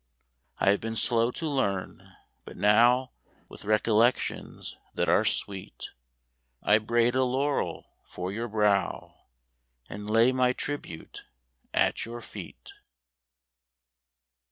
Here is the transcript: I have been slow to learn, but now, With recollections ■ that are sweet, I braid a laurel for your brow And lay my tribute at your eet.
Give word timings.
I 0.57 0.71
have 0.71 0.81
been 0.81 0.95
slow 0.95 1.29
to 1.33 1.47
learn, 1.47 2.15
but 2.43 2.57
now, 2.57 3.11
With 3.49 3.65
recollections 3.65 4.75
■ 4.93 4.95
that 4.95 5.07
are 5.07 5.23
sweet, 5.23 5.91
I 6.63 6.79
braid 6.79 7.13
a 7.13 7.23
laurel 7.23 7.85
for 8.03 8.31
your 8.31 8.47
brow 8.47 9.25
And 9.87 10.09
lay 10.09 10.31
my 10.31 10.53
tribute 10.53 11.25
at 11.71 12.03
your 12.03 12.19
eet. 12.33 12.71